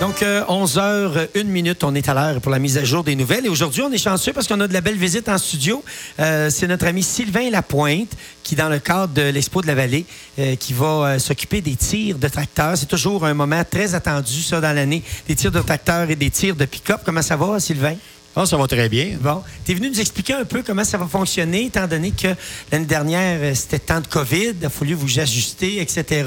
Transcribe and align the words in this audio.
Donc, 0.00 0.22
11h, 0.22 1.28
1 1.36 1.44
minute, 1.44 1.84
on 1.84 1.94
est 1.94 2.08
à 2.08 2.14
l'heure 2.14 2.40
pour 2.40 2.50
la 2.50 2.58
mise 2.58 2.78
à 2.78 2.84
jour 2.84 3.04
des 3.04 3.14
nouvelles. 3.14 3.44
Et 3.44 3.50
aujourd'hui, 3.50 3.82
on 3.82 3.92
est 3.92 3.98
chanceux 3.98 4.32
parce 4.32 4.48
qu'on 4.48 4.58
a 4.60 4.66
de 4.66 4.72
la 4.72 4.80
belle 4.80 4.96
visite 4.96 5.28
en 5.28 5.36
studio. 5.36 5.84
Euh, 6.18 6.48
c'est 6.48 6.66
notre 6.66 6.86
ami 6.86 7.02
Sylvain 7.02 7.50
Lapointe 7.50 8.08
qui, 8.42 8.54
dans 8.54 8.70
le 8.70 8.78
cadre 8.78 9.12
de 9.12 9.20
l'Expo 9.20 9.60
de 9.60 9.66
la 9.66 9.74
Vallée, 9.74 10.06
euh, 10.38 10.56
qui 10.56 10.72
va 10.72 10.86
euh, 10.86 11.18
s'occuper 11.18 11.60
des 11.60 11.76
tirs 11.76 12.16
de 12.16 12.28
tracteurs. 12.28 12.78
C'est 12.78 12.86
toujours 12.86 13.26
un 13.26 13.34
moment 13.34 13.62
très 13.70 13.94
attendu, 13.94 14.40
ça, 14.40 14.62
dans 14.62 14.74
l'année, 14.74 15.02
des 15.28 15.34
tirs 15.34 15.52
de 15.52 15.60
tracteurs 15.60 16.10
et 16.10 16.16
des 16.16 16.30
tirs 16.30 16.56
de 16.56 16.64
pick-up. 16.64 17.02
Comment 17.04 17.20
ça 17.20 17.36
va, 17.36 17.60
Sylvain? 17.60 17.96
Ah, 18.34 18.46
ça 18.46 18.56
va 18.56 18.66
très 18.66 18.88
bien. 18.88 19.18
Bon. 19.20 19.42
Tu 19.66 19.72
es 19.72 19.74
venu 19.74 19.90
nous 19.90 20.00
expliquer 20.00 20.32
un 20.32 20.46
peu 20.46 20.62
comment 20.62 20.84
ça 20.84 20.96
va 20.96 21.06
fonctionner, 21.06 21.66
étant 21.66 21.86
donné 21.86 22.12
que 22.12 22.28
l'année 22.72 22.86
dernière, 22.86 23.54
c'était 23.54 23.80
temps 23.80 24.00
de 24.00 24.06
COVID, 24.06 24.54
il 24.60 24.64
a 24.64 24.70
fallu 24.70 24.94
vous 24.94 25.20
ajuster, 25.20 25.82
etc. 25.82 26.24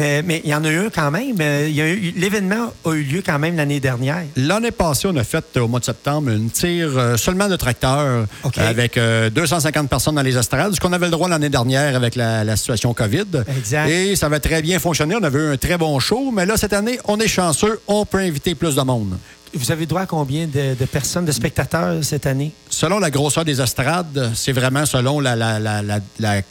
Euh, 0.00 0.22
mais 0.24 0.40
il 0.44 0.50
y 0.50 0.54
en 0.54 0.64
a 0.64 0.70
eu 0.70 0.78
un 0.78 0.90
quand 0.90 1.10
même. 1.10 1.36
Euh, 1.40 1.68
l'événement 2.16 2.72
a 2.84 2.92
eu 2.92 3.02
lieu 3.02 3.22
quand 3.24 3.38
même 3.38 3.56
l'année 3.56 3.80
dernière. 3.80 4.22
L'année 4.36 4.70
passée, 4.70 5.08
on 5.10 5.16
a 5.16 5.24
fait 5.24 5.56
au 5.56 5.68
mois 5.68 5.80
de 5.80 5.84
septembre 5.84 6.30
une 6.30 6.50
tire 6.50 6.96
euh, 6.96 7.16
seulement 7.16 7.48
de 7.48 7.56
tracteurs 7.56 8.26
avec 8.56 8.98
250 8.98 9.88
personnes 9.88 10.14
dans 10.14 10.22
les 10.22 10.36
estrades, 10.36 10.74
ce 10.74 10.80
qu'on 10.80 10.92
avait 10.92 11.06
le 11.06 11.12
droit 11.12 11.28
l'année 11.28 11.48
dernière 11.48 11.96
avec 11.96 12.16
la, 12.16 12.56
situation 12.56 12.92
COVID. 12.92 13.26
Exact. 13.56 13.88
Et 13.88 14.16
ça 14.16 14.26
avait 14.26 14.40
très 14.40 14.60
bien 14.60 14.78
fonctionné. 14.78 15.14
On 15.16 15.22
avait 15.22 15.38
eu 15.38 15.52
un 15.52 15.56
très 15.56 15.78
bon 15.78 15.98
show. 16.00 16.30
Mais 16.30 16.46
là, 16.46 16.56
cette 16.56 16.72
année, 16.72 16.98
on 17.06 17.18
est 17.18 17.28
chanceux. 17.28 17.80
On 17.86 18.04
peut 18.04 18.18
inviter 18.18 18.54
plus 18.54 18.74
de 18.74 18.82
monde. 18.82 19.16
Vous 19.54 19.72
avez 19.72 19.86
droit 19.86 20.02
à 20.02 20.06
combien 20.06 20.46
de, 20.46 20.84
personnes, 20.84 21.24
de 21.24 21.32
spectateurs 21.32 22.04
cette 22.04 22.26
année? 22.26 22.52
Selon 22.68 22.98
la 22.98 23.10
grosseur 23.10 23.44
des 23.44 23.60
estrades, 23.60 24.30
c'est 24.34 24.52
vraiment 24.52 24.86
selon 24.86 25.20
la, 25.20 25.34
la, 25.34 25.58
la 25.58 25.82
la 26.18 26.42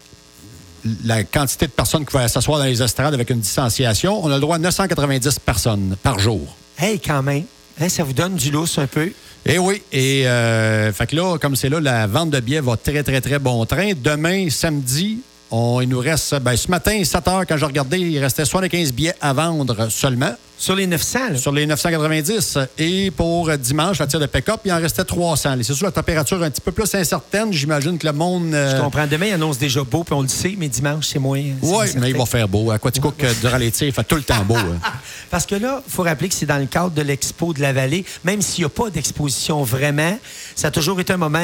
quantité 1.32 1.68
de 1.68 1.72
personnes 1.72 2.06
qui 2.06 2.14
vont 2.14 2.28
s'asseoir 2.28 2.60
dans 2.60 2.66
les 2.66 2.82
estrades 2.82 3.14
avec 3.14 3.30
une 3.30 3.40
distanciation, 3.40 4.24
on 4.24 4.30
a 4.30 4.36
le 4.36 4.42
droit 4.42 4.56
à 4.56 4.60
990 4.60 5.40
personnes 5.40 5.96
par 6.02 6.20
jour. 6.20 6.56
Hey, 6.78 7.00
quand 7.00 7.24
même. 7.24 7.44
Hein, 7.82 7.90
ça 7.90 8.04
vous 8.04 8.14
donne 8.14 8.36
du 8.36 8.52
lousse 8.52 8.78
un 8.78 8.88
peu. 8.88 9.12
Eh 9.46 9.58
oui. 9.58 9.82
Et 9.92 10.28
euh, 10.28 10.92
fait 10.92 11.08
que 11.08 11.16
là, 11.16 11.38
comme 11.38 11.56
c'est 11.56 11.70
là, 11.70 11.80
la 11.80 12.08
vente 12.08 12.30
de 12.30 12.40
billets 12.40 12.62
va 12.62 12.76
très, 12.78 13.04
très, 13.04 13.22
très 13.22 13.40
bon 13.40 13.66
train. 13.66 13.92
Demain, 13.96 14.50
samedi, 14.50 15.20
on, 15.52 15.82
il 15.82 15.90
nous 15.90 16.00
reste, 16.00 16.36
ben, 16.40 16.56
ce 16.56 16.70
matin, 16.70 17.04
7 17.04 17.28
heures, 17.28 17.46
quand 17.48 17.58
je 17.58 17.66
regardais, 17.66 18.00
il 18.00 18.20
restait 18.20 18.46
75 18.46 18.94
billets 18.94 19.16
à 19.22 19.34
vendre 19.34 19.90
seulement. 19.90 20.36
Sur 20.60 20.76
les 20.76 20.88
900? 20.88 21.38
Sur 21.38 21.54
les 21.54 21.66
990. 21.66 22.58
Et 22.78 23.12
pour 23.12 23.50
dimanche, 23.58 23.98
la 24.00 24.08
tire 24.08 24.20
de 24.20 24.26
pick-up, 24.26 24.60
il 24.66 24.74
en 24.74 24.78
restait 24.82 25.06
300. 25.06 25.56
C'est 25.64 25.74
sûr, 25.74 25.86
la 25.86 25.92
température 25.94 26.44
un 26.44 26.52
petit 26.52 26.60
peu 26.60 26.74
plus 26.74 26.94
incertaine. 26.94 27.54
J'imagine 27.54 27.98
que 27.98 28.06
le 28.06 28.12
monde. 28.12 28.54
Euh, 28.54 28.76
Je 28.76 28.82
comprends. 28.82 29.08
Demain, 29.08 29.28
il 29.28 29.34
annonce 29.34 29.58
déjà 29.58 29.82
beau, 29.86 30.04
puis 30.04 30.14
on 30.14 30.22
le 30.22 30.28
sait, 30.28 30.56
mais 30.58 30.68
dimanche, 30.68 31.08
c'est 31.08 31.20
moins. 31.20 31.42
Oui, 31.62 31.88
mais 31.96 32.10
il 32.10 32.18
va 32.18 32.26
faire 32.26 32.50
beau. 32.50 32.72
À 32.72 32.78
Quatico, 32.78 33.14
durant 33.40 33.56
les 33.56 33.72
tirs, 33.72 33.88
il 33.88 33.94
fait 33.94 34.04
tout 34.04 34.18
le 34.18 34.24
temps 34.24 34.44
beau. 34.44 34.58
Hein. 34.58 34.80
Parce 35.30 35.46
que 35.46 35.56
là, 35.56 35.82
il 35.88 35.92
faut 35.92 36.04
rappeler 36.04 36.28
que 36.28 36.36
c'est 36.36 36.46
dans 36.46 36.58
le 36.58 36.66
cadre 36.66 36.92
de 36.92 37.04
l'Expo 37.04 37.54
de 37.54 37.62
la 37.62 37.72
Vallée. 37.72 38.04
Même 38.26 38.42
s'il 38.42 38.64
n'y 38.64 38.66
a 38.66 38.70
pas 38.70 38.90
d'exposition 38.90 39.64
vraiment, 39.64 40.20
ça 40.56 40.68
a 40.68 40.72
toujours 40.72 41.00
été 41.00 41.14
un 41.14 41.18
moment 41.18 41.40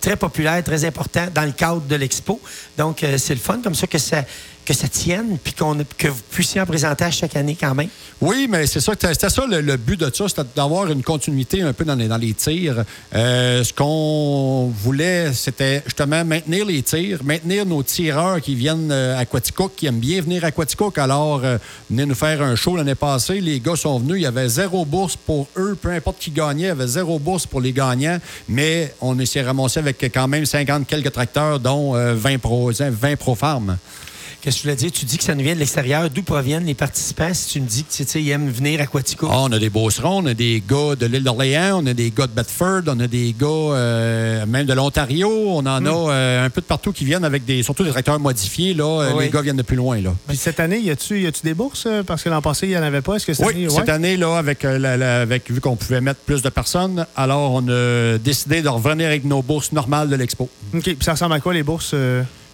très 0.00 0.16
populaire, 0.16 0.64
très 0.64 0.84
important 0.84 1.28
dans 1.32 1.44
le 1.44 1.52
cadre 1.52 1.82
de 1.82 1.94
l'Expo. 1.94 2.40
Donc, 2.76 3.04
euh, 3.04 3.16
c'est 3.16 3.34
le 3.34 3.40
fun 3.40 3.60
comme 3.62 3.76
ça 3.76 3.86
que 3.86 3.98
ça 3.98 4.24
que 4.66 4.74
ça 4.74 4.88
tienne, 4.88 5.38
puis 5.42 5.54
qu'on, 5.54 5.78
que 5.96 6.08
vous 6.08 6.22
puissiez 6.30 6.60
en 6.60 6.66
présenter 6.66 7.04
à 7.04 7.10
chaque 7.10 7.36
année 7.36 7.56
quand 7.58 7.74
même. 7.74 7.88
Oui, 8.20 8.48
mais 8.50 8.66
c'est 8.66 8.80
ça, 8.80 8.92
c'était 9.00 9.30
ça 9.30 9.46
le, 9.46 9.76
but 9.76 9.98
de 9.98 10.10
ça, 10.12 10.28
c'était 10.28 10.42
d'avoir 10.56 10.90
une 10.90 11.02
continuité 11.02 11.62
un 11.62 11.72
peu 11.72 11.84
dans 11.84 11.94
les, 11.94 12.08
dans 12.08 12.16
les 12.16 12.34
tirs. 12.34 12.84
Euh, 13.14 13.62
ce 13.62 13.72
qu'on 13.72 14.72
voulait, 14.74 15.32
c'était 15.32 15.82
justement 15.84 16.24
maintenir 16.24 16.66
les 16.66 16.82
tirs, 16.82 17.22
maintenir 17.22 17.64
nos 17.64 17.82
tireurs 17.84 18.40
qui 18.40 18.56
viennent 18.56 18.90
euh, 18.90 19.18
à 19.18 19.24
Quaticook, 19.24 19.72
qui 19.76 19.86
aiment 19.86 20.00
bien 20.00 20.20
venir 20.20 20.44
à 20.44 20.50
Quaticook. 20.50 20.98
Alors, 20.98 21.42
euh, 21.44 21.58
venir 21.88 22.08
nous 22.08 22.14
faire 22.14 22.42
un 22.42 22.56
show 22.56 22.76
l'année 22.76 22.96
passée. 22.96 23.40
Les 23.40 23.60
gars 23.60 23.76
sont 23.76 24.00
venus, 24.00 24.16
il 24.16 24.22
y 24.22 24.26
avait 24.26 24.48
zéro 24.48 24.84
bourse 24.84 25.16
pour 25.16 25.46
eux, 25.56 25.78
peu 25.80 25.90
importe 25.90 26.18
qui 26.18 26.32
gagnait, 26.32 26.64
il 26.64 26.68
y 26.68 26.70
avait 26.70 26.88
zéro 26.88 27.20
bourse 27.20 27.46
pour 27.46 27.60
les 27.60 27.72
gagnants, 27.72 28.18
mais 28.48 28.92
on 29.00 29.24
s'est 29.24 29.42
ramassé 29.42 29.78
avec 29.78 30.02
quand 30.12 30.26
même 30.26 30.44
50 30.44 30.86
quelques 30.88 31.12
tracteurs, 31.12 31.60
dont 31.60 31.92
20 31.92 32.38
pro, 32.38 32.72
20 32.72 33.16
pro 33.16 33.34
farm. 33.36 33.76
Qu'est-ce 34.40 34.56
que 34.56 34.60
tu 34.60 34.66
voulais 34.66 34.76
dire? 34.76 34.92
Tu 34.92 35.04
dis 35.04 35.18
que 35.18 35.24
ça 35.24 35.34
nous 35.34 35.42
vient 35.42 35.54
de 35.54 35.58
l'extérieur. 35.58 36.08
D'où 36.10 36.22
proviennent 36.22 36.66
les 36.66 36.74
participants? 36.74 37.32
Si 37.32 37.52
tu 37.52 37.60
me 37.60 37.66
dis 37.66 37.84
qu'ils 37.84 38.30
aiment 38.30 38.50
venir 38.50 38.80
à 38.80 38.86
Quatico? 38.86 39.28
Ah, 39.30 39.40
on 39.40 39.52
a 39.52 39.58
des 39.58 39.70
Beaucerons, 39.70 40.22
on 40.22 40.26
a 40.26 40.34
des 40.34 40.62
gars 40.66 40.94
de 40.94 41.06
l'île 41.06 41.24
d'Orléans, 41.24 41.80
on 41.82 41.86
a 41.86 41.94
des 41.94 42.10
gars 42.10 42.26
de 42.26 42.32
Bedford, 42.32 42.82
on 42.86 43.00
a 43.00 43.06
des 43.06 43.34
gars 43.38 43.46
euh, 43.46 44.46
même 44.46 44.66
de 44.66 44.72
l'Ontario. 44.72 45.28
On 45.28 45.66
en 45.66 45.80
hmm. 45.80 45.86
a 45.86 46.12
euh, 46.12 46.46
un 46.46 46.50
peu 46.50 46.60
de 46.60 46.66
partout 46.66 46.92
qui 46.92 47.04
viennent 47.04 47.24
avec 47.24 47.44
des, 47.44 47.62
surtout 47.62 47.84
des 47.84 47.90
tracteurs 47.90 48.20
modifiés. 48.20 48.74
Là. 48.74 49.02
Euh, 49.02 49.20
les 49.20 49.30
gars 49.30 49.42
viennent 49.42 49.56
de 49.56 49.62
plus 49.62 49.76
loin. 49.76 50.00
Là. 50.00 50.14
cette 50.34 50.60
année, 50.60 50.78
y 50.78 50.90
a-tu 50.90 51.28
des 51.42 51.54
bourses? 51.54 51.88
Parce 52.06 52.22
que 52.22 52.28
l'an 52.28 52.42
passé, 52.42 52.66
il 52.66 52.70
n'y 52.70 52.78
en 52.78 52.82
avait 52.82 53.02
pas? 53.02 53.16
Est-ce 53.16 53.26
que 53.26 53.34
cette 53.34 53.46
oui, 53.46 53.54
année, 53.64 53.68
cette 53.68 53.88
année, 53.88 54.16
là, 54.16 54.36
avec, 54.36 54.64
avec, 54.64 55.50
vu 55.50 55.60
qu'on 55.60 55.76
pouvait 55.76 56.00
mettre 56.00 56.20
plus 56.20 56.42
de 56.42 56.48
personnes, 56.48 57.06
alors 57.16 57.52
on 57.52 57.68
a 57.68 58.18
décidé 58.18 58.62
de 58.62 58.68
revenir 58.68 59.06
avec 59.06 59.24
nos 59.24 59.42
bourses 59.42 59.72
normales 59.72 60.08
de 60.08 60.16
l'Expo. 60.16 60.48
OK. 60.74 60.82
Puis 60.82 60.96
ça 61.00 61.12
ressemble 61.12 61.34
à 61.34 61.40
quoi, 61.40 61.54
les 61.54 61.62
bourses? 61.62 61.94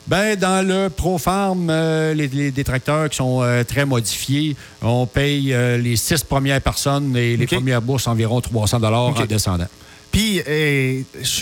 Ben, 0.07 0.37
dans 0.37 0.67
le 0.67 0.89
ProFarm, 0.89 1.69
euh, 1.71 2.13
les, 2.13 2.27
les, 2.29 2.65
tracteurs 2.65 3.09
qui 3.09 3.17
sont 3.17 3.41
euh, 3.43 3.63
très 3.63 3.87
modifiés, 3.87 4.57
on 4.83 5.07
paye 5.07 5.53
euh, 5.53 5.79
les 5.79 5.97
six 5.97 6.25
premières 6.25 6.61
personnes 6.61 7.17
et 7.17 7.37
les 7.37 7.47
premières 7.47 7.81
bourses 7.81 8.09
environ 8.09 8.41
300 8.41 8.81
dollars 8.81 9.17
en 9.17 9.25
descendant. 9.25 9.69
Puis, 10.11 10.43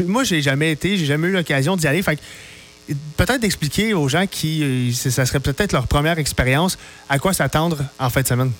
moi, 0.06 0.25
j'ai 0.25 0.43
jamais 0.43 0.72
été, 0.72 0.97
j'ai 0.97 1.06
jamais 1.06 1.28
eu 1.28 1.32
l'occasion 1.32 1.76
d'y 1.76 1.87
aller. 1.87 2.03
Fait 2.03 2.19
peut-être 3.16 3.41
d'expliquer 3.41 3.94
aux 3.94 4.09
gens 4.09 4.26
qui, 4.26 4.93
ça 4.94 5.25
serait 5.26 5.41
peut-être 5.41 5.72
leur 5.72 5.87
première 5.87 6.19
expérience, 6.19 6.78
à 7.09 7.19
quoi 7.19 7.32
s'attendre 7.32 7.78
en 7.99 8.10
fin 8.10 8.22
de 8.22 8.26
semaine. 8.26 8.53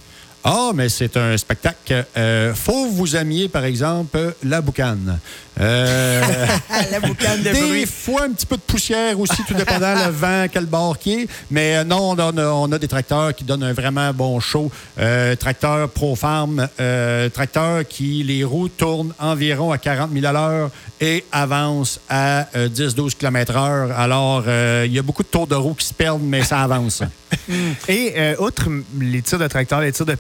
Ah, 0.43 0.71
mais 0.75 0.89
c'est 0.89 1.17
un 1.17 1.37
spectacle. 1.37 2.07
Euh, 2.17 2.55
faut 2.55 2.89
vous 2.89 3.15
amier, 3.17 3.49
par 3.49 3.65
exemple, 3.65 4.35
la 4.43 4.61
boucane. 4.61 5.19
Euh, 5.61 6.47
la 6.91 7.01
boucane 7.01 7.43
de 7.43 7.51
Des 7.51 7.87
fois, 7.87 8.23
un 8.23 8.31
petit 8.31 8.47
peu 8.47 8.57
de 8.57 8.63
poussière 8.63 9.19
aussi, 9.21 9.43
tout 9.47 9.55
dépendant 9.55 9.95
le 9.95 10.11
vent, 10.11 10.47
quel 10.51 10.67
bord 10.67 10.99
qui 10.99 11.13
est. 11.13 11.29
Mais 11.51 11.77
euh, 11.77 11.85
non, 11.85 12.17
on 12.19 12.73
a, 12.73 12.79
des 12.79 12.89
tracteurs 12.89 13.35
qui 13.35 13.45
donnent 13.45 13.65
un 13.65 13.73
vraiment 13.73 14.13
bon 14.15 14.41
show. 14.41 14.71
Euh, 14.99 15.37
tracteur 15.37 15.91
Pro 15.91 16.17
Farm, 16.17 16.67
euh, 16.81 17.29
tracteur 17.29 17.87
qui, 17.87 18.23
les 18.23 18.43
roues 18.45 18.69
tournent 18.69 19.13
environ 19.19 19.71
à 19.73 19.79
40 19.79 20.13
000 20.13 20.25
à 20.25 20.33
l'heure 20.33 20.71
et 21.01 21.25
avancent 21.33 22.01
à 22.09 22.47
10-12 22.55 23.15
km 23.17 23.55
h 23.55 23.95
Alors, 23.95 24.45
il 24.85 24.93
y 24.93 24.99
a 24.99 25.03
beaucoup 25.03 25.23
de 25.23 25.29
tours 25.29 25.47
de 25.47 25.55
roues 25.55 25.75
qui 25.75 25.87
se 25.87 25.95
perdent, 25.95 26.23
mais 26.23 26.43
ça 26.43 26.61
avance. 26.61 27.03
et 27.89 28.35
outre 28.39 28.69
les 28.99 29.23
tirs 29.23 29.39
de 29.39 29.47
tracteur, 29.47 29.81
les 29.81 29.93
tirs 29.93 30.05
de 30.05 30.15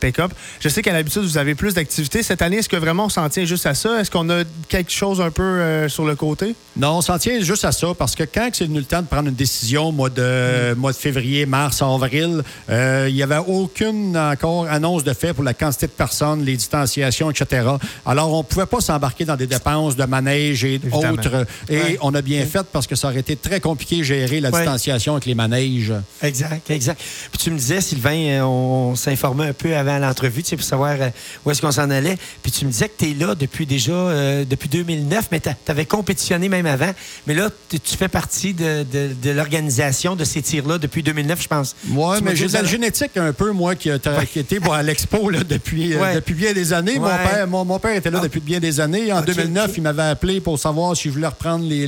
je 0.60 0.68
sais 0.68 0.82
qu'à 0.82 0.92
l'habitude, 0.92 1.22
vous 1.22 1.38
avez 1.38 1.54
plus 1.54 1.74
d'activités. 1.74 2.22
Cette 2.22 2.42
année, 2.42 2.58
est-ce 2.58 2.68
que 2.68 2.76
vraiment 2.76 3.06
on 3.06 3.08
s'en 3.08 3.28
tient 3.28 3.44
juste 3.44 3.66
à 3.66 3.74
ça? 3.74 4.00
Est-ce 4.00 4.10
qu'on 4.10 4.28
a 4.30 4.42
quelque 4.68 4.90
chose 4.90 5.20
un 5.20 5.30
peu 5.30 5.42
euh, 5.42 5.88
sur 5.88 6.04
le 6.04 6.14
côté? 6.16 6.54
Non, 6.76 6.98
on 6.98 7.00
s'en 7.00 7.18
tient 7.18 7.40
juste 7.40 7.64
à 7.64 7.72
ça 7.72 7.88
parce 7.98 8.14
que 8.14 8.24
quand 8.24 8.48
c'est 8.52 8.66
venu 8.66 8.78
le 8.78 8.84
temps 8.84 9.02
de 9.02 9.06
prendre 9.06 9.28
une 9.28 9.34
décision, 9.34 9.92
mois 9.92 10.10
de, 10.10 10.72
mm. 10.74 10.78
mois 10.78 10.92
de 10.92 10.96
février, 10.96 11.46
mars, 11.46 11.82
avril, 11.82 12.42
euh, 12.70 13.06
il 13.08 13.14
n'y 13.14 13.22
avait 13.22 13.38
aucune 13.38 14.16
encore 14.16 14.68
annonce 14.68 15.04
de 15.04 15.12
fait 15.12 15.32
pour 15.32 15.44
la 15.44 15.54
quantité 15.54 15.86
de 15.86 15.92
personnes, 15.92 16.44
les 16.44 16.56
distanciations, 16.56 17.30
etc. 17.30 17.68
Alors, 18.06 18.32
on 18.32 18.38
ne 18.38 18.42
pouvait 18.42 18.66
pas 18.66 18.80
s'embarquer 18.80 19.24
dans 19.24 19.36
des 19.36 19.46
dépenses 19.46 19.96
de 19.96 20.04
manège 20.04 20.64
et 20.64 20.80
autres. 20.92 21.46
Et 21.68 21.98
on 22.02 22.14
a 22.14 22.22
bien 22.22 22.44
fait 22.46 22.66
parce 22.72 22.86
que 22.86 22.94
ça 22.94 23.08
aurait 23.08 23.20
été 23.20 23.36
très 23.36 23.60
compliqué 23.60 23.98
de 23.98 24.02
gérer 24.02 24.40
la 24.40 24.50
distanciation 24.50 25.14
avec 25.14 25.26
les 25.26 25.34
manèges. 25.34 25.92
Exact, 26.22 26.70
exact. 26.70 27.00
Puis 27.30 27.38
tu 27.38 27.50
me 27.50 27.58
disais, 27.58 27.80
Sylvain, 27.80 28.16
euh, 28.16 28.42
on 28.42 28.96
s'informait 28.96 29.48
un 29.48 29.52
peu 29.52 29.76
avant 29.76 29.98
l'entrevue, 30.00 30.42
tu 30.42 30.50
sais, 30.50 30.56
pour 30.56 30.64
savoir 30.64 30.96
euh, 31.00 31.10
où 31.44 31.50
est-ce 31.50 31.60
qu'on 31.60 31.70
s'en 31.70 31.90
allait. 31.90 32.16
Puis 32.42 32.52
tu 32.52 32.64
me 32.64 32.70
disais 32.70 32.88
que 32.88 32.94
tu 32.98 33.10
es 33.10 33.14
là 33.14 33.34
depuis 33.34 33.66
déjà, 33.66 33.92
euh, 33.92 34.44
depuis 34.44 34.68
2009, 34.68 35.28
mais 35.30 35.40
tu 35.40 35.50
avais 35.68 35.86
compétitionné 35.86 36.48
même 36.48 36.66
avant. 36.66 36.92
Mais 37.26 37.34
là, 37.34 37.50
tu 37.68 37.96
fais 37.96 38.08
partie 38.08 38.54
de, 38.54 38.84
l'organisation 39.32 40.16
de 40.16 40.24
ces 40.24 40.42
tirs-là 40.42 40.78
depuis 40.78 41.02
2009, 41.02 41.42
je 41.42 41.48
pense. 41.48 41.76
Oui, 41.88 42.16
mais 42.22 42.36
j'ai 42.36 42.46
de 42.46 42.52
la 42.52 42.64
génétique 42.64 43.16
un 43.16 43.32
peu, 43.32 43.52
moi, 43.52 43.74
qui 43.74 43.90
a, 43.90 43.96
été 43.96 44.58
à 44.70 44.82
l'expo 44.82 45.30
depuis, 45.48 45.94
euh, 45.94 46.14
depuis 46.14 46.34
bien 46.34 46.52
des 46.52 46.72
années. 46.72 46.98
Mon, 46.98 47.08
père, 47.08 47.46
mon, 47.46 47.78
père 47.78 47.96
était 47.96 48.10
là 48.10 48.18
ah. 48.20 48.24
depuis 48.24 48.40
bien 48.40 48.60
des 48.60 48.80
années. 48.80 49.12
En 49.12 49.22
2009, 49.22 49.72
il 49.76 49.82
m'avait 49.82 50.02
appelé 50.02 50.40
pour 50.40 50.58
savoir 50.58 50.96
si 50.96 51.08
je 51.08 51.14
voulais 51.14 51.26
reprendre 51.26 51.64
les, 51.66 51.86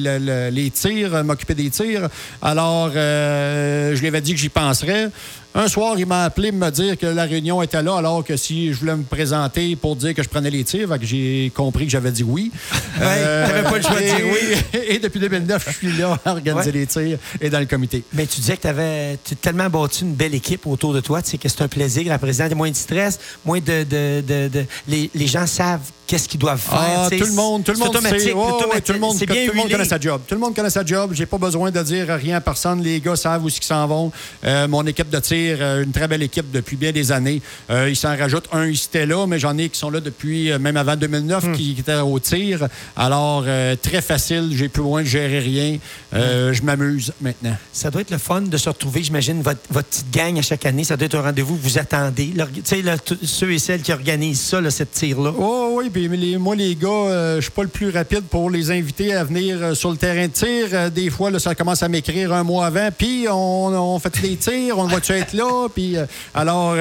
les 0.51 0.71
tirs, 0.71 1.25
m'occuper 1.25 1.55
des 1.55 1.71
tirs. 1.71 2.09
Alors, 2.41 2.93
je 2.93 3.99
lui 3.99 4.09
avais 4.09 4.21
dit 4.21 4.35
que 4.35 4.41
j'y 4.41 4.49
penserais. 4.49 5.11
Un 5.55 5.69
soir, 5.69 5.97
il 5.99 6.07
m'a 6.07 6.25
appelé 6.25 6.51
me 6.51 6.71
dire 6.71 6.97
que 6.97 7.05
la 7.05 7.25
réunion 7.25 7.61
était 7.61 7.83
là, 7.83 7.97
alors 7.97 8.25
que 8.25 8.37
si 8.37 8.73
je 8.73 8.81
voulais 8.81 8.97
me 8.97 9.03
présenter 9.03 9.77
pour 9.77 9.97
dire 9.97 10.15
que 10.15 10.23
je 10.23 10.29
prenais 10.29 10.49
les 10.49 10.65
tirs, 10.65 10.89
j'ai 11.03 11.53
compris 11.55 11.85
que 11.85 11.91
j'avais 11.91 12.11
dit 12.11 12.23
oui. 12.23 12.51
Oui, 12.99 13.07
euh, 13.07 13.63
pas 13.63 13.77
le 13.77 13.83
choix 13.83 14.01
de 14.01 14.01
dire 14.01 14.25
oui. 14.25 14.81
Et, 14.89 14.99
depuis 14.99 15.21
2009, 15.21 15.65
je 15.69 15.73
suis 15.77 15.93
là 15.99 16.19
à 16.25 16.33
organiser 16.33 16.73
les 16.73 16.87
tirs 16.87 17.19
et 17.39 17.51
dans 17.51 17.61
le 17.61 17.67
comité. 17.67 18.03
Mais 18.15 18.25
tu 18.27 18.41
disais 18.41 18.57
que 18.57 18.63
tu 18.63 18.69
avais 18.69 19.19
tellement 19.43 19.69
bâti 19.69 20.05
une 20.05 20.15
belle 20.15 20.35
équipe 20.35 20.67
autour 20.67 20.95
de 20.95 21.01
toi, 21.01 21.21
tu 21.21 21.33
sais, 21.33 21.39
que 21.39 21.51
c'est 21.51 21.63
un 21.63 21.69
plaisir. 21.69 22.09
La 22.09 22.19
présidente, 22.19 22.55
moins 22.55 22.71
de 22.71 22.77
stress, 22.77 23.19
moins 23.45 23.61
de. 23.61 23.85
de, 23.85 24.23
de, 24.49 24.65
les, 24.89 25.11
les, 25.15 25.27
gens 25.27 25.47
savent 25.47 25.81
qu'est-ce 26.07 26.29
qu'ils 26.29 26.41
doivent 26.41 26.61
faire. 26.61 26.79
Ah, 26.81 27.09
sais, 27.09 27.19
tout 27.19 27.27
le 27.27 27.33
monde, 27.33 27.65
tout 27.65 27.73
le 27.73 27.79
monde 27.79 27.97
sait. 28.01 28.33
Ouais, 28.33 28.81
tout 28.81 28.93
le 28.93 28.99
monde, 28.99 29.19
tout 29.19 29.25
le 29.29 29.69
connaît 29.71 29.85
sa 29.85 29.99
job. 29.99 30.21
Tout 30.27 30.35
le 30.35 30.41
monde 30.41 30.55
connaît 30.55 30.71
sa 30.71 30.85
job. 30.85 31.13
J'ai 31.15 31.27
pas 31.27 31.39
besoin 31.39 31.71
de 31.71 31.83
dire 31.83 32.07
rien 32.09 32.37
à 32.37 32.41
personne. 32.41 32.83
Les 32.83 33.01
gars 33.01 33.17
savent 33.17 33.45
où 33.45 33.49
ils 33.49 33.63
s'en 33.63 33.87
vont. 33.87 34.13
Euh, 34.45 34.69
mon 34.69 34.87
équipe 34.87 35.11
de 35.11 35.19
tir, 35.21 35.59
euh, 35.61 35.83
une 35.85 35.93
très 35.93 36.09
belle 36.09 36.23
équipe 36.23 36.51
depuis 36.51 36.77
bien 36.77 36.93
des 36.93 37.13
années. 37.13 37.41
Euh, 37.71 37.89
ils 37.89 37.97
s'en 37.97 38.17
rajoutent 38.17 38.49
un 38.53 38.67
ici 38.67 38.89
et 38.95 39.07
là, 39.07 39.27
mais 39.27 39.39
j'en 39.39 39.57
ai 39.59 39.69
qui 39.69 39.79
sont 39.79 39.91
là 39.91 40.01
depuis 40.01 40.51
même 40.59 40.77
avant 40.77 40.97
2009 40.97 41.43
Hmm. 41.43 41.53
qui, 41.53 41.75
qui 41.75 41.81
étaient 41.81 41.95
au 41.97 42.19
tir. 42.19 42.69
Alors, 42.97 43.45
euh, 43.47 43.75
très 43.81 44.01
facile. 44.03 44.51
J'ai 44.55 44.69
plus 44.69 44.83
loin 44.83 45.03
de 45.03 45.07
gérer 45.07 45.39
rien. 45.41 45.79
Euh. 46.15 46.53
Je 46.53 46.63
m'amuse 46.63 47.13
maintenant. 47.21 47.57
Ça 47.73 47.91
doit 47.91 48.03
être 48.03 48.11
le 48.11 48.19
fun 48.19 48.43
de 48.43 48.57
se 48.57 48.69
retrouver, 48.69 49.03
j'imagine, 49.03 49.41
votre, 49.43 49.61
votre 49.71 49.89
petite 49.89 50.11
gang 50.11 50.39
à 50.39 50.43
chaque 50.43 50.67
année. 50.67 50.85
Ça 50.85 50.97
doit 50.97 51.07
être 51.07 51.15
un 51.15 51.23
rendez-vous 51.23 51.57
que 51.57 51.63
vous 51.63 51.79
attendez. 51.79 52.33
Tu 52.55 52.61
sais, 52.65 52.83
ceux 53.23 53.53
et 53.53 53.59
celles 53.59 53.83
qui 53.83 53.93
organisent 53.93 54.41
ça, 54.41 54.61
là, 54.61 54.71
cette 54.71 54.93
tir-là. 54.93 55.33
Oh 55.39 55.75
oui, 55.79 55.89
puis 55.91 56.09
les- 56.09 56.37
moi, 56.39 56.55
les 56.55 56.75
gars, 56.77 56.89
euh, 56.89 57.37
je 57.37 57.43
suis 57.43 57.51
pas 57.51 57.63
le 57.63 57.69
plus 57.69 57.91
rapide 57.91 58.23
pour 58.25 58.51
les 58.51 58.71
inviter 58.71 59.15
à 59.15 59.25
venir 59.25 59.59
euh, 59.63 59.75
sur 59.75 59.91
le 59.91 59.97
terrain 59.97 60.27
de 60.27 60.33
tir. 60.33 60.69
Euh, 60.73 60.91
des 60.91 61.09
fois, 61.11 61.31
là, 61.31 61.39
ça 61.39 61.55
commence 61.55 61.83
à 61.83 61.89
m'écrire 61.89 62.33
un 62.33 62.43
mois 62.43 62.67
avant. 62.67 62.89
Puis, 62.97 63.27
on, 63.31 63.67
on 63.69 63.99
fait 63.99 64.21
des 64.21 64.37
tirs, 64.37 64.79
on 64.79 64.87
va-tu 64.87 65.13
être 65.13 65.33
là? 65.33 65.69
Puis, 65.75 65.97
alors, 66.35 66.77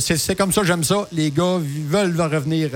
c'est 0.00 0.34
comme 0.34 0.52
ça, 0.52 0.62
j'aime 0.64 0.84
ça. 0.84 1.06
Les 1.12 1.30
gars 1.30 1.58
veulent 1.88 2.20
revenir 2.20 2.70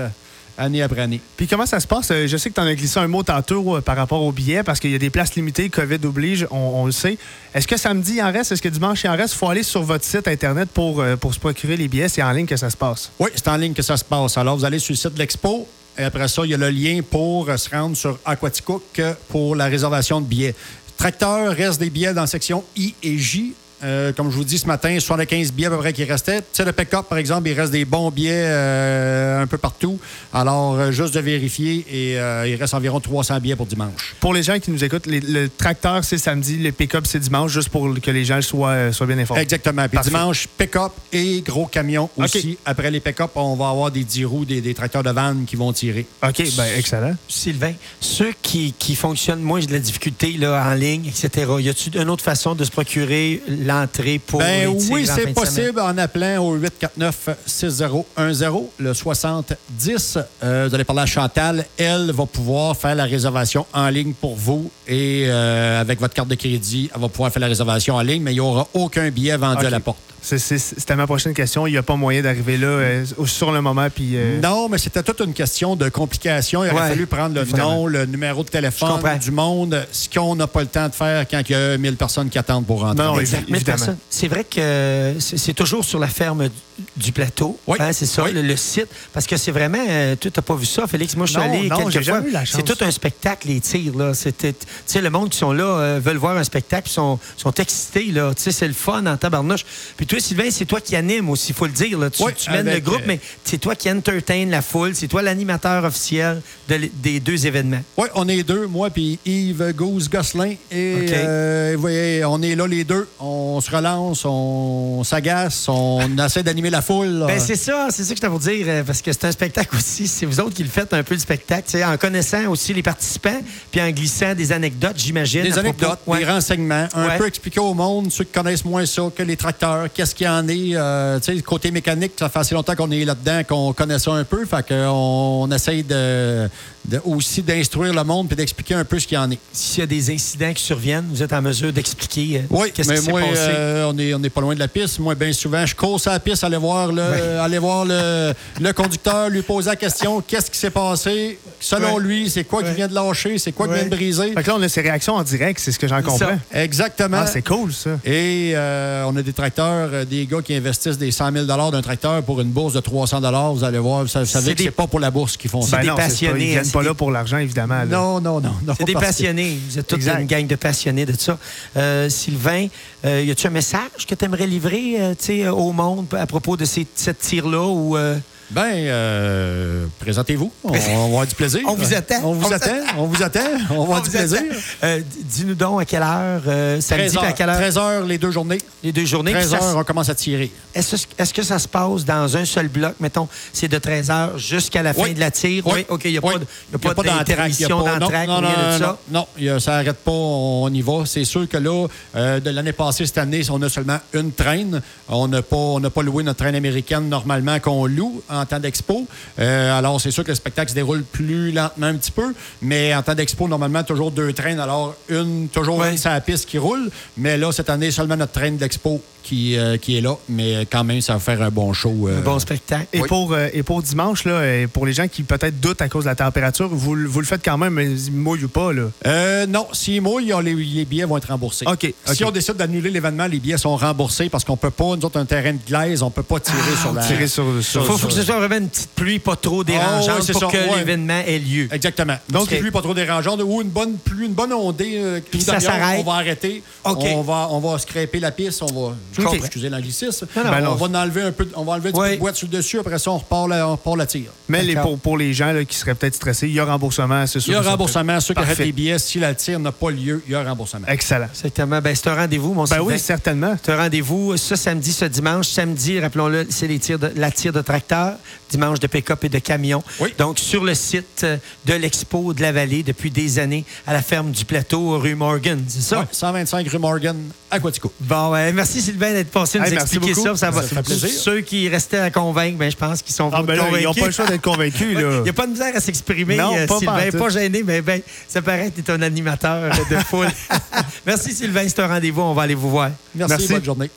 année 0.57 0.81
après 0.81 1.01
année. 1.01 1.21
Puis 1.35 1.47
comment 1.47 1.65
ça 1.65 1.79
se 1.79 1.87
passe? 1.87 2.09
Euh, 2.11 2.27
Je 2.27 2.37
sais 2.37 2.49
que 2.49 2.55
tu 2.55 2.61
en 2.61 2.65
as 2.65 2.75
glissé 2.75 2.99
un 2.99 3.07
mot 3.07 3.23
tantôt 3.23 3.77
euh, 3.77 3.81
par 3.81 3.95
rapport 3.95 4.21
aux 4.21 4.31
billets 4.31 4.63
parce 4.63 4.79
qu'il 4.79 4.91
y 4.91 4.95
a 4.95 4.99
des 4.99 5.09
places 5.09 5.35
limitées, 5.35 5.69
COVID 5.69 5.99
oblige, 6.05 6.47
on, 6.51 6.57
on 6.57 6.85
le 6.85 6.91
sait. 6.91 7.17
Est-ce 7.53 7.67
que 7.67 7.77
samedi 7.77 8.15
il 8.15 8.21
en 8.21 8.31
reste? 8.31 8.51
Est-ce 8.51 8.61
que 8.61 8.69
dimanche 8.69 9.03
il 9.03 9.09
en 9.09 9.15
reste? 9.15 9.33
Il 9.33 9.37
faut 9.37 9.49
aller 9.49 9.63
sur 9.63 9.83
votre 9.83 10.05
site 10.05 10.27
Internet 10.27 10.69
pour, 10.73 11.01
euh, 11.01 11.15
pour 11.15 11.33
se 11.33 11.39
procurer 11.39 11.77
les 11.77 11.87
billets. 11.87 12.09
C'est 12.09 12.23
en 12.23 12.31
ligne 12.31 12.45
que 12.45 12.57
ça 12.57 12.69
se 12.69 12.77
passe. 12.77 13.11
Oui, 13.19 13.29
c'est 13.35 13.47
en 13.47 13.57
ligne 13.57 13.73
que 13.73 13.81
ça 13.83 13.97
se 13.97 14.03
passe. 14.03 14.37
Alors, 14.37 14.57
vous 14.57 14.65
allez 14.65 14.79
sur 14.79 14.93
le 14.93 14.97
site 14.97 15.13
de 15.13 15.19
l'Expo. 15.19 15.67
Et 15.97 16.03
après 16.03 16.27
ça, 16.27 16.43
il 16.45 16.51
y 16.51 16.53
a 16.53 16.57
le 16.57 16.69
lien 16.69 17.01
pour 17.09 17.49
se 17.57 17.69
rendre 17.69 17.97
sur 17.97 18.19
Aquaticook 18.23 19.01
pour 19.29 19.55
la 19.55 19.65
réservation 19.65 20.21
de 20.21 20.27
billets. 20.27 20.53
Tracteur 20.95 21.55
reste 21.55 21.79
des 21.79 21.89
billets 21.89 22.13
dans 22.13 22.21
la 22.21 22.27
section 22.27 22.63
I 22.75 22.93
et 23.03 23.17
J. 23.17 23.53
Euh, 23.83 24.11
comme 24.13 24.31
je 24.31 24.35
vous 24.37 24.43
dis 24.43 24.57
ce 24.57 24.65
matin, 24.67 24.97
75 24.99 25.51
billets 25.53 25.67
à 25.67 25.69
peu 25.69 25.77
près 25.77 25.93
qui 25.93 26.03
restaient. 26.03 26.39
Tu 26.41 26.47
sais, 26.53 26.65
le 26.65 26.71
pick-up, 26.71 27.05
par 27.07 27.17
exemple, 27.17 27.47
il 27.47 27.53
reste 27.53 27.71
des 27.71 27.85
bons 27.85 28.09
billets 28.11 28.31
euh, 28.45 29.41
un 29.43 29.47
peu 29.47 29.57
partout. 29.57 29.99
Alors, 30.33 30.75
euh, 30.75 30.91
juste 30.91 31.13
de 31.13 31.19
vérifier, 31.19 31.85
et 31.89 32.19
euh, 32.19 32.47
il 32.47 32.55
reste 32.55 32.73
environ 32.73 32.99
300 32.99 33.39
billets 33.39 33.55
pour 33.55 33.65
dimanche. 33.67 34.15
Pour 34.19 34.33
les 34.33 34.43
gens 34.43 34.59
qui 34.59 34.71
nous 34.71 34.83
écoutent, 34.83 35.05
les- 35.05 35.19
le 35.19 35.49
tracteur 35.49 36.03
c'est 36.03 36.17
samedi, 36.17 36.57
le 36.57 36.71
pick-up 36.71 37.05
c'est 37.07 37.19
dimanche, 37.19 37.51
juste 37.51 37.69
pour 37.69 37.87
que 38.01 38.11
les 38.11 38.25
gens 38.25 38.41
soient, 38.41 38.91
soient 38.91 39.05
bien 39.07 39.17
informés. 39.19 39.41
Exactement. 39.43 39.83
Puis 39.87 39.95
Parfait. 39.95 40.09
dimanche, 40.09 40.47
pick-up 40.57 40.91
et 41.13 41.41
gros 41.41 41.65
camion 41.67 42.09
OK. 42.17 42.23
aussi. 42.25 42.57
Après 42.65 42.89
les 42.91 42.99
pick-up, 42.99 43.31
on 43.35 43.55
va 43.55 43.69
avoir 43.69 43.91
des 43.91 44.03
10 44.03 44.25
roues, 44.25 44.45
des, 44.45 44.61
des 44.61 44.73
tracteurs 44.73 45.03
de 45.03 45.11
vanne 45.11 45.45
qui 45.45 45.55
vont 45.55 45.71
tirer. 45.71 46.05
OK, 46.23 46.41
ben 46.57 46.65
excellent. 46.77 47.15
Sylvain, 47.27 47.73
ceux 47.99 48.33
qui, 48.41 48.73
qui 48.77 48.95
fonctionnent, 48.95 49.41
moi 49.41 49.59
j'ai 49.59 49.67
de 49.67 49.73
la 49.73 49.79
difficulté 49.79 50.33
là, 50.39 50.65
en 50.67 50.73
ligne, 50.73 51.05
etc. 51.07 51.45
Y 51.59 51.69
a-t-il 51.69 51.97
une 52.01 52.09
autre 52.09 52.23
façon 52.23 52.55
de 52.55 52.63
se 52.63 52.71
procurer 52.71 53.41
l'entrée 53.67 54.19
pour 54.19 54.39
Ben 54.39 54.61
les 54.61 54.67
oui, 54.89 55.09
en 55.09 55.15
c'est 55.15 55.33
possible 55.33 55.79
en 55.79 55.97
appelant 55.97 56.43
au 56.43 56.57
849-6010, 56.57 58.63
le 58.79 58.93
6010. 58.93 60.17
Euh, 60.43 60.65
vous 60.67 60.75
allez 60.75 60.83
parler 60.83 61.03
à 61.03 61.05
Chantal. 61.05 61.65
Elle 61.77 62.11
va 62.11 62.25
pouvoir 62.25 62.75
faire 62.75 62.95
la 62.95 63.05
réservation 63.05 63.65
en 63.73 63.89
ligne 63.89 64.13
pour 64.13 64.35
vous 64.35 64.71
et 64.87 65.25
euh, 65.27 65.81
avec 65.81 65.99
votre 65.99 66.13
carte 66.13 66.29
de 66.29 66.35
crédit, 66.35 66.89
elle 66.93 67.01
va 67.01 67.09
pouvoir 67.09 67.31
faire 67.31 67.41
la 67.41 67.47
réservation 67.47 67.95
en 67.95 68.01
ligne, 68.01 68.23
mais 68.23 68.31
il 68.31 68.35
n'y 68.35 68.39
aura 68.39 68.67
aucun 68.73 69.09
billet 69.09 69.37
vendu 69.37 69.65
à 69.65 69.69
la 69.69 69.79
porte. 69.79 69.99
C'était 70.21 70.95
ma 70.95 71.05
prochaine 71.07 71.33
question. 71.33 71.67
Il 71.67 71.71
n'y 71.71 71.77
a 71.77 71.83
pas 71.83 71.95
moyen 71.95 72.21
d'arriver 72.21 72.57
là 72.57 72.67
euh, 72.67 73.05
sur 73.25 73.51
le 73.51 73.61
moment. 73.61 73.87
Puis, 73.93 74.11
euh, 74.15 74.39
Non, 74.41 74.67
mais 74.69 74.77
c'était 74.77 75.03
toute 75.03 75.21
une 75.21 75.33
question 75.33 75.75
de 75.75 75.89
complication. 75.89 76.63
Il 76.65 76.71
aurait 76.71 76.81
Ouais, 76.81 76.89
fallu 76.89 77.05
prendre 77.07 77.35
le 77.35 77.41
évidemment. 77.41 77.71
nom, 77.81 77.87
le 77.87 78.05
numéro 78.05 78.43
de 78.43 78.49
téléphone 78.49 78.99
du 79.21 79.31
monde, 79.31 79.85
ce 79.91 80.09
qu'on 80.09 80.35
n'a 80.35 80.47
pas 80.47 80.61
le 80.61 80.67
temps 80.67 80.87
de 80.89 80.93
faire 80.95 81.25
quand 81.29 81.41
il 81.47 81.51
y 81.51 81.55
a 81.55 81.77
1000 81.77 81.95
personnes 81.95 82.29
qui 82.29 82.37
attendent 82.37 82.65
pour 82.65 82.81
rentrer. 82.81 83.05
Non, 83.05 83.19
évidemment. 83.19 83.95
C'est 84.09 84.27
vrai 84.27 84.43
que 84.43 85.13
c'est 85.19 85.53
toujours 85.53 85.85
sur 85.85 85.99
la 85.99 86.07
ferme 86.07 86.49
du- 86.97 87.11
plateau. 87.11 87.59
Oui. 87.67 87.77
Hein, 87.79 87.93
c'est 87.93 88.05
ça, 88.05 88.23
Oui. 88.23 88.33
le, 88.33 88.41
le 88.41 88.55
site. 88.55 88.87
Parce 89.13 89.25
que 89.25 89.37
c'est 89.37 89.51
vraiment. 89.51 89.83
euh, 89.87 90.15
tu 90.19 90.27
n'as 90.35 90.41
pas 90.41 90.55
vu 90.55 90.65
ça, 90.65 90.85
Félix? 90.87 91.15
Moi, 91.15 91.25
je 91.25 91.31
suis 91.33 91.41
allé 91.41 91.67
non, 91.69 91.77
j'ai 91.77 91.83
quelques 91.83 91.93
fois. 91.93 92.01
jamais 92.17 92.29
eu 92.29 92.31
la 92.31 92.45
chance. 92.45 92.61
C'est 92.65 92.75
tout 92.75 92.83
un 92.83 92.91
spectacle, 92.91 93.47
les 93.47 93.59
tirs. 93.59 93.95
Là. 93.97 94.13
C'était- 94.13 94.53
Tu 94.53 94.65
sais, 94.85 95.01
le 95.01 95.09
monde 95.09 95.29
qui 95.29 95.37
sont 95.37 95.51
là 95.53 95.63
euh, 95.63 95.99
veulent 96.03 96.17
voir 96.17 96.37
un 96.37 96.43
spectacle 96.43 96.89
sont, 96.89 97.19
sont 97.37 97.53
excités. 97.53 98.05
Là. 98.11 98.33
Tu 98.35 98.43
sais, 98.43 98.51
c'est 98.51 98.67
le 98.67 98.73
fun 98.73 99.05
en 99.05 99.17
tabarnouche. 99.17 99.65
Puis 99.95 100.05
toi, 100.05 100.19
Sylvain, 100.19 100.49
c'est 100.51 100.65
toi 100.65 100.81
qui 100.81 100.95
anime 100.95 101.29
aussi, 101.29 101.49
il 101.49 101.55
faut 101.55 101.65
le 101.65 101.71
dire. 101.71 101.97
Là. 101.97 102.09
Tu, 102.09 102.23
Oui, 102.23 102.31
tu 102.37 102.49
mènes 102.51 102.69
le 102.69 102.79
groupe, 102.79 103.01
euh, 103.01 103.05
mais 103.07 103.19
c'est 103.43 103.57
toi 103.57 103.75
qui 103.75 103.89
entertain 103.91 104.45
la 104.47 104.61
foule. 104.61 104.93
C'est 104.95 105.07
toi 105.07 105.21
l'animateur 105.21 105.83
officiel 105.83 106.41
de 106.69 106.89
des 107.01 107.19
deux 107.19 107.45
événements. 107.47 107.81
Oui, 107.97 108.07
on 108.15 108.27
est 108.27 108.43
deux, 108.43 108.67
moi 108.67 108.89
puis 108.89 109.19
Yves 109.25 109.73
Goose 109.75 110.09
Gosselin. 110.09 110.53
Et 110.71 110.95
OK. 111.01 111.11
euh, 111.13 111.71
vous 111.75 111.81
voyez, 111.81 112.23
on 112.25 112.41
est 112.41 112.55
là 112.55 112.67
les 112.67 112.83
deux. 112.83 113.07
On 113.19 113.59
se 113.61 113.71
relance, 113.71 114.23
on 114.25 115.03
s'agace, 115.03 115.67
on 115.69 116.17
essaie 116.25 116.43
d'animer 116.43 116.69
la 116.69 116.81
foule. 116.87 117.25
Ben, 117.27 117.39
c'est 117.39 117.55
ça, 117.55 117.87
c'est 117.91 118.03
ça 118.03 118.13
que 118.15 118.19
je 118.21 118.27
pour 118.27 118.39
dire, 118.39 118.65
euh, 118.67 118.83
parce 118.83 119.01
que 119.01 119.11
c'est 119.11 119.25
un 119.25 119.31
spectacle 119.31 119.75
aussi. 119.75 120.07
C'est 120.07 120.25
vous 120.25 120.39
autres 120.39 120.53
qui 120.53 120.63
le 120.63 120.69
faites 120.69 120.93
un 120.93 121.03
peu 121.03 121.13
le 121.13 121.19
spectacle, 121.19 121.63
tu 121.65 121.77
sais, 121.77 121.83
en 121.85 121.97
connaissant 121.97 122.45
aussi 122.49 122.73
les 122.73 122.81
participants, 122.83 123.39
puis 123.71 123.81
en 123.81 123.89
glissant 123.91 124.33
des 124.33 124.51
anecdotes, 124.51 124.97
j'imagine. 124.97 125.43
des 125.43 125.49
propos- 125.49 125.59
anecdotes, 125.67 125.99
Ouais. 126.07 126.19
des 126.19 126.25
renseignements, 126.25 126.87
un 126.93 127.07
Ouais. 127.07 127.17
peu 127.17 127.27
expliquer 127.27 127.59
au 127.59 127.73
monde, 127.73 128.11
ceux 128.11 128.23
qui 128.23 128.31
connaissent 128.31 128.65
moins 128.65 128.85
ça, 128.85 129.03
que 129.15 129.23
les 129.23 129.35
tracteurs, 129.35 129.87
qu'est-ce 129.93 130.15
qu'il 130.15 130.25
y 130.25 130.29
en 130.29 130.47
est. 130.47 130.75
euh, 130.75 131.19
tu 131.19 131.35
sais, 131.35 131.41
côté 131.41 131.71
mécanique, 131.71 132.13
ça 132.17 132.29
fait 132.29 132.39
assez 132.39 132.55
longtemps 132.55 132.75
qu'on 132.75 132.91
est 132.91 133.03
là-dedans, 133.05 133.41
qu'on 133.47 133.73
connaît 133.73 133.99
ça 133.99 134.11
un 134.11 134.23
peu. 134.23 134.45
Fait 134.45 134.65
qu'on 134.67 135.43
on 135.47 135.51
essaye 135.51 135.83
de, 135.83 136.49
de- 136.87 137.01
aussi 137.05 137.41
d'instruire 137.41 137.93
le 137.93 138.03
monde 138.03 138.27
puis 138.27 138.35
d'expliquer 138.35 138.73
un 138.75 138.85
peu 138.85 138.99
ce 138.99 139.07
qu'il 139.07 139.15
y 139.15 139.19
en 139.19 139.29
est. 139.31 139.39
S'il 139.51 139.79
y 139.79 139.83
a 139.83 139.87
des 139.87 140.09
incidents 140.13 140.53
qui 140.53 140.63
surviennent, 140.63 141.05
vous 141.09 141.21
êtes 141.21 141.33
en 141.33 141.41
mesure 141.41 141.71
d'expliquer 141.73 142.37
euh, 142.37 142.41
Oui, 142.49 142.71
qu'est-ce 142.73 142.89
mais 142.89 142.95
qui 142.97 143.01
s'est 143.03 143.11
moi, 143.11 143.21
passé? 143.21 143.35
euh, 143.37 143.85
on 143.89 143.93
n'est 143.93 144.13
on 144.13 144.23
est 144.23 144.29
pas 144.29 144.41
loin 144.41 144.53
de 144.55 144.59
la 144.59 144.67
piste. 144.67 144.99
Moi, 144.99 145.15
bien 145.15 145.33
souvent, 145.33 145.65
je 145.65 145.75
cours 145.75 145.99
sur 145.99 146.11
la 146.11 146.19
piste, 146.19 146.43
aller 146.43 146.57
voir 146.57 146.87
le, 146.91 147.01
Ouais. 147.01 147.21
aller 147.41 147.59
voir 147.59 147.85
le, 147.85 148.33
le 148.59 148.73
conducteur, 148.73 149.29
lui 149.29 149.41
poser 149.41 149.69
la 149.69 149.75
question 149.75 150.21
qu'est-ce 150.21 150.49
qui 150.51 150.57
s'est 150.57 150.69
passé? 150.69 151.39
Selon 151.59 151.95
Ouais. 151.95 152.03
lui, 152.03 152.29
c'est 152.29 152.43
quoi 152.43 152.63
qui 152.63 152.71
vient 152.73 152.87
de 152.87 152.93
lâcher? 152.93 153.37
C'est 153.37 153.51
quoi 153.51 153.67
qui 153.67 153.73
vient 153.73 153.83
de 153.85 153.89
briser? 153.89 154.31
Fait 154.33 154.43
que 154.43 154.47
là, 154.49 154.55
on 154.57 154.61
a 154.61 154.69
ces 154.69 154.81
réactions 154.81 155.15
en 155.15 155.23
direct, 155.23 155.59
c'est 155.59 155.71
ce 155.71 155.79
que 155.79 155.87
j'en 155.87 156.01
comprends. 156.01 156.37
Exactement. 156.53 157.17
Ah, 157.21 157.27
c'est 157.27 157.41
cool, 157.41 157.73
ça. 157.73 157.91
Et 158.05 158.51
euh, 158.55 159.03
on 159.07 159.15
a 159.15 159.21
des 159.21 159.33
tracteurs, 159.33 159.89
euh, 159.93 160.05
des 160.05 160.25
gars 160.25 160.41
qui 160.43 160.53
investissent 160.55 160.97
des 160.97 161.11
100 161.11 161.31
000 161.31 161.45
d'un 161.45 161.81
tracteur 161.81 162.23
pour 162.23 162.39
une 162.41 162.49
bourse 162.49 162.73
de 162.73 162.79
300 162.79 163.19
Vous 163.53 163.63
allez 163.63 163.79
voir, 163.79 164.01
vous 164.03 164.07
savez 164.07 164.25
C'est 164.25 164.41
que 164.53 164.57
des- 164.57 164.63
c'est 164.65 164.71
pas 164.71 164.87
pour 164.87 164.99
la 164.99 165.11
bourse 165.11 165.37
qu'ils 165.37 165.49
font 165.49 165.61
ça. 165.61 165.77
C'est 165.77 165.83
des 165.83 165.89
non, 165.89 165.95
passionnés, 165.95 166.59
pas- 166.77 166.81
des- 166.83 166.87
là 166.89 166.93
pour 166.93 167.11
l'argent, 167.11 167.37
évidemment. 167.37 167.75
là. 167.79 167.85
Non, 167.85 168.19
non, 168.21 168.39
non, 168.41 168.53
non. 168.65 168.73
C'est 168.77 168.85
des 168.85 168.93
que- 168.93 168.99
passionnés. 168.99 169.57
Vous 169.69 169.77
êtes 169.79 169.87
toute 169.87 169.99
Exact. 169.99 170.19
une 170.21 170.27
gang 170.27 170.47
de 170.47 170.55
passionnés 170.55 171.05
de 171.05 171.13
ça. 171.17 171.37
Euh, 171.75 172.09
Sylvain, 172.09 172.67
euh, 173.05 173.21
y 173.23 173.31
a-tu 173.31 173.47
un 173.47 173.51
message 173.51 174.05
que 174.07 174.15
tu 174.15 174.25
aimerais 174.25 174.47
livrer 174.47 174.95
euh, 174.99 175.11
tu 175.17 175.25
sais, 175.25 175.47
au 175.49 175.71
monde 175.71 176.07
à 176.17 176.25
propos 176.25 176.57
de 176.57 176.65
ces, 176.65 176.87
cette 176.95 177.19
tir-là? 177.19 177.63
Ou, 177.67 177.97
euh, 177.97 178.17
Ben, 178.49 178.71
euh, 178.75 179.85
présentez-vous. 179.99 180.51
On, 180.63 180.69
on 180.69 180.71
va 180.71 181.03
avoir 181.05 181.27
du 181.27 181.35
plaisir. 181.35 181.61
On 181.67 181.73
vous 181.73 181.93
attend. 181.93 182.15
On 182.23 182.31
vous 182.33 182.53
attend. 182.53 182.69
On 182.97 183.05
vous 183.05 183.21
attend. 183.21 183.39
On 183.71 183.75
va 183.75 183.81
avoir 183.83 184.01
du 184.01 184.09
plaisir. 184.09 184.41
Euh, 184.83 185.01
Dis-nous 185.23 185.53
donc 185.55 185.81
à 185.81 185.85
quelle 185.85 186.01
heure, 186.01 186.41
euh, 186.47 186.79
samedi, 186.79 187.07
13 187.09 187.11
puis 187.17 187.19
à 187.19 187.27
heures, 187.29 187.35
quelle 187.35 187.49
heure? 187.49 187.57
13 187.57 187.77
heures 187.77 188.05
les 188.05 188.17
deux 188.17 188.31
journées. 188.31 188.59
Les 188.83 188.93
deux 188.93 189.03
journées. 189.05 189.31
puis 189.33 189.41
13 189.41 189.51
ça 189.51 189.59
se- 189.59 189.63
heures, 189.65 189.77
on 189.77 189.83
commence 189.83 190.07
à 190.07 190.15
tirer. 190.15 190.49
Est-ce 190.73 190.95
est-ce 191.17 191.33
que 191.33 191.43
ça 191.43 191.59
se 191.59 191.67
passe 191.67 192.05
dans 192.05 192.37
un 192.37 192.45
seul 192.45 192.69
bloc? 192.69 192.93
Mettons, 193.01 193.27
c'est 193.51 193.67
de 193.67 193.77
13 193.77 194.09
heures 194.11 194.37
jusqu'à 194.37 194.81
la 194.81 194.93
fin 194.93 195.03
Oui. 195.03 195.13
de 195.13 195.19
la 195.19 195.29
tire? 195.31 195.67
Oui, 195.67 195.85
OK, 195.89 196.01
il 196.05 196.11
n'y 196.11 196.17
a, 196.17 196.21
Oui. 196.25 196.33
a 196.35 196.75
a 196.75 196.79
pas 196.79 196.93
pas- 196.95 197.03
d'entraque, 197.03 197.51
non, 197.69 197.83
non, 197.85 198.05
rien 198.07 198.25
de 198.25 198.71
non, 198.71 198.77
ça? 198.79 198.97
Non, 199.11 199.27
a- 199.55 199.59
ça 199.59 199.71
n'arrête 199.71 199.97
pas, 199.97 200.11
on 200.11 200.69
y 200.73 200.81
va. 200.81 201.03
C'est 201.05 201.25
sûr 201.25 201.49
que 201.49 201.57
là, 201.57 201.87
euh, 202.15 202.39
de 202.39 202.49
l'année 202.49 202.71
passée, 202.71 203.05
cette 203.05 203.17
année, 203.17 203.41
on 203.49 203.61
a 203.61 203.67
seulement 203.67 203.99
une 204.13 204.31
traîne. 204.31 204.81
On 205.09 205.27
n'a 205.27 205.41
pas, 205.41 205.57
on 205.57 205.81
pas 205.81 206.01
loué 206.01 206.23
notre 206.23 206.39
traîne 206.39 206.55
américaine 206.55 207.09
normalement 207.09 207.59
qu'on 207.59 207.85
loue 207.87 208.21
en 208.29 208.36
temps 208.45 208.59
d'expo. 208.59 209.07
Euh, 209.39 209.77
alors, 209.77 209.99
c'est 209.99 210.11
sûr 210.11 210.23
que 210.23 210.29
le 210.29 210.35
spectacle 210.35 210.69
se 210.69 210.75
déroule 210.75 211.03
plus 211.03 211.51
lentement 211.51 211.87
un 211.87 211.95
petit 211.95 212.11
peu, 212.11 212.33
mais 212.61 212.93
en 212.95 213.01
temps 213.01 213.15
d'expo, 213.15 213.47
normalement, 213.47 213.83
toujours 213.83 214.11
deux 214.11 214.33
traînes. 214.33 214.59
Alors, 214.59 214.95
une, 215.09 215.47
toujours 215.49 215.77
Ouais. 215.77 215.91
une 215.91 215.97
sur 215.97 216.09
la 216.09 216.21
piste 216.21 216.45
qui 216.47 216.57
roule. 216.57 216.89
Mais 217.17 217.37
là, 217.37 217.51
cette 217.51 217.69
année, 217.69 217.91
seulement 217.91 218.15
notre 218.17 218.31
traîne 218.33 218.57
d'expo 218.57 219.01
qui, 219.27 219.57
euh, 219.57 219.77
qui 219.77 219.97
est 219.97 220.01
là. 220.01 220.15
Mais 220.29 220.65
quand 220.71 220.83
même, 220.83 221.01
ça 221.01 221.13
va 221.13 221.19
faire 221.19 221.41
un 221.41 221.49
bon 221.49 221.73
show. 221.73 222.07
euh, 222.07 222.19
Un 222.19 222.21
bon 222.21 222.39
spectacle. 222.39 222.87
Et, 222.93 223.01
Oui. 223.01 223.07
pour, 223.07 223.33
euh, 223.33 223.47
et 223.53 223.63
pour 223.63 223.81
dimanche, 223.81 224.23
là, 224.25 224.41
pour 224.71 224.85
les 224.85 224.93
gens 224.93 225.07
qui 225.07 225.23
peut-être 225.23 225.59
doutent 225.59 225.81
à 225.81 225.89
cause 225.89 226.05
de 226.05 226.09
la 226.09 226.15
température, 226.15 226.69
vous, 226.69 226.95
le- 226.95 227.07
vous 227.07 227.19
le 227.19 227.25
faites 227.25 227.43
quand 227.43 227.57
même, 227.57 227.73
mais 227.73 227.85
ils 227.91 228.11
mouillent 228.11 228.45
ou 228.45 228.49
pas. 228.49 228.71
Là? 228.73 228.83
Euh, 229.05 229.45
non, 229.47 229.67
s'ils 229.73 230.01
mouillent, 230.01 230.33
les, 230.43 230.53
les 230.53 230.85
billets 230.85 231.05
vont 231.05 231.17
être 231.17 231.27
remboursés. 231.29 231.65
OK, 231.67 231.93
Si 232.13 232.23
on 232.23 232.31
décide 232.31 232.55
d'annuler 232.55 232.89
l'événement, 232.89 233.27
les 233.27 233.39
billets 233.39 233.57
sont 233.57 233.75
remboursés 233.75 234.29
parce 234.29 234.43
qu'on 234.43 234.57
peut 234.57 234.71
pas, 234.71 234.95
nous 234.95 235.05
autres, 235.05 235.19
un 235.19 235.25
terrain 235.25 235.53
de 235.53 235.59
glaise, 235.67 236.01
on 236.03 236.09
peut 236.11 236.23
pas 236.23 236.39
tirer 236.39 236.75
sur 236.81 236.93
la. 236.93 237.01
Tirer 237.03 237.27
sur, 237.27 237.45
Il 237.57 237.63
sur- 237.63 237.85
faut, 237.85 237.97
faut 237.97 238.07
que 238.07 238.13
ce 238.13 238.23
soit 238.23 238.37
vraiment 238.39 238.57
une 238.57 238.69
petite 238.69 238.89
pluie 238.95 239.19
pas 239.19 239.35
trop 239.35 239.63
dérangeante 239.63 240.09
Ah 240.09 240.15
ouais, 240.15 240.21
c'est 240.25 240.31
pour 240.33 240.41
ça, 240.41 240.47
que 240.47 240.57
ouais. 240.57 240.77
l'événement 240.77 241.19
ait 241.25 241.39
lieu. 241.39 241.67
Exactement. 241.71 242.15
Donc, 242.29 242.43
OK. 242.43 242.51
une 242.51 242.59
pluie 242.59 242.71
pas 242.71 242.81
trop 242.81 242.93
dérangeante 242.93 243.41
ou 243.43 243.61
une 243.61 243.69
bonne 243.69 243.97
pluie, 243.97 244.25
une 244.27 244.33
bonne 244.33 244.53
ondée. 244.53 244.93
euh, 244.97 245.19
Puis 245.29 245.41
ça 245.41 245.59
s'arrête. 245.59 245.99
On 246.05 246.09
va 246.09 246.17
arrêter. 246.17 246.61
OK. 246.85 247.03
On 247.15 247.21
va, 247.21 247.47
on 247.51 247.59
va 247.59 247.77
scraper 247.79 248.19
la 248.19 248.31
piste. 248.31 248.61
On 248.63 248.67
va 248.87 248.95
Excusez 249.33 249.69
l'anglicisme. 249.69 250.27
Ben, 250.35 250.67
on 250.67 250.75
va 250.75 250.85
en 250.87 251.03
enlever 251.03 251.21
un 251.23 251.31
peu, 251.31 251.47
on 251.55 251.63
va 251.63 251.73
enlever 251.73 251.91
Oui. 251.93 252.17
boîte 252.17 252.35
sur 252.35 252.47
le 252.47 252.57
dessus, 252.57 252.79
après 252.79 252.99
ça, 252.99 253.11
on 253.11 253.17
repart 253.17 253.47
la, 253.47 253.67
on 253.67 253.71
repart 253.73 253.97
la 253.97 254.05
tire. 254.05 254.31
Mais 254.47 254.63
les, 254.63 254.75
pour, 254.75 254.97
pour 254.99 255.17
les 255.17 255.33
gens 255.33 255.51
là, 255.51 255.63
qui 255.65 255.75
seraient 255.75 255.95
peut-être 255.95 256.15
stressés, 256.15 256.47
il 256.47 256.53
y 256.53 256.59
a 256.59 256.65
remboursement, 256.65 257.25
c'est 257.27 257.39
sûr. 257.39 257.53
Il 257.53 257.55
y 257.55 257.59
a 257.59 257.69
remboursement. 257.69 258.19
Ceux 258.19 258.33
qui 258.33 258.39
achètent 258.41 258.57
des 258.59 258.71
billets, 258.71 258.99
si 258.99 259.19
la 259.19 259.33
tire 259.33 259.59
n'a 259.59 259.71
pas 259.71 259.91
lieu, 259.91 260.23
il 260.25 260.31
y 260.31 260.35
a 260.35 260.43
remboursement. 260.43 260.87
Excellent. 260.87 261.27
Exactement. 261.31 261.81
Ben, 261.81 261.95
c'est 261.95 262.09
un 262.09 262.15
rendez-vous, 262.15 262.53
mon 262.53 262.63
Ben 262.65 262.81
oui, 262.81 262.99
certainement. 262.99 263.55
C'est 263.63 263.71
un 263.73 263.77
rendez-vous 263.77 264.37
ce 264.37 264.55
samedi, 264.55 264.91
ce 264.93 265.05
dimanche. 265.05 265.47
Samedi, 265.47 265.99
rappelons-le, 265.99 266.47
c'est 266.49 266.67
les 266.67 266.79
tirs 266.79 266.99
de, 266.99 267.11
la 267.15 267.31
tire 267.31 267.53
de 267.53 267.61
tracteur. 267.61 268.13
Dimanche, 268.49 268.79
de 268.79 268.87
pick-up 268.87 269.23
et 269.25 269.29
de 269.29 269.39
camion. 269.39 269.83
Oui. 269.99 270.13
Donc, 270.17 270.39
sur 270.39 270.63
le 270.63 270.73
site 270.73 271.21
euh, 271.25 271.35
de 271.65 271.73
l'Expo 271.73 272.33
de 272.33 272.41
la 272.41 272.53
Vallée 272.53 272.81
depuis 272.81 273.11
des 273.11 273.39
années 273.39 273.65
à 273.85 273.91
la 273.91 274.01
ferme 274.01 274.31
du 274.31 274.45
plateau, 274.45 274.97
rue 274.97 275.15
Morgan. 275.15 275.61
C'est 275.67 275.81
ça? 275.81 275.99
Ouais, 275.99 276.05
125 276.09 276.65
rue 276.69 276.77
Morgan, 276.79 277.17
à 277.51 277.59
Quatico. 277.59 277.91
Bon, 277.99 278.31
ouais, 278.31 278.53
merci 278.53 278.81
Sylvain 278.81 279.06
d'être 279.13 279.31
passé 279.31 279.59
nous 279.59 279.65
Hey, 279.65 279.71
merci 279.73 279.95
expliquer 279.97 280.13
beaucoup. 280.13 280.27
ça. 280.27 280.35
Ça 280.35 280.51
va. 280.51 280.61
Ça 280.63 280.67
fait 280.69 280.83
plaisir. 280.83 281.09
Ceux 281.09 281.41
qui 281.41 281.67
restaient 281.69 281.97
à 281.99 282.11
convaincre, 282.11 282.57
ben, 282.57 282.69
je 282.71 282.77
pense 282.77 283.01
qu'ils 283.01 283.15
sont 283.15 283.29
Ah, 283.33 283.41
ben 283.43 283.55
là, 283.55 283.63
convaincus. 283.63 283.81
ils 283.81 283.85
n'ont 283.85 283.93
pas 283.93 284.05
le 284.05 284.11
choix 284.11 284.25
d'être 284.27 284.41
convaincus. 284.41 284.87
Il 284.99 285.21
n'y 285.23 285.29
a 285.29 285.33
pas 285.33 285.45
de 285.45 285.51
misère 285.51 285.75
à 285.75 285.79
s'exprimer, 285.79 286.37
Non, 286.37 286.55
euh, 286.55 286.67
pas 286.67 286.79
Sylvain. 286.79 287.11
Pas 287.17 287.29
gêné, 287.29 287.63
mais 287.65 287.81
ben, 287.81 288.01
ça 288.27 288.41
paraît 288.41 288.71
que 288.71 288.81
tu 288.81 288.89
es 288.89 288.93
un 288.93 289.01
animateur 289.01 289.71
de 289.89 289.95
foule. 290.09 290.27
Merci, 291.05 291.33
Sylvain. 291.33 291.63
C'est 291.67 291.79
un 291.79 291.87
rendez-vous. 291.87 292.21
On 292.21 292.33
va 292.33 292.43
aller 292.43 292.55
vous 292.55 292.69
voir. 292.69 292.91
Merci, 293.15 293.31
Merci. 293.37 293.47
bonne 293.53 293.63
journée. 293.65 293.89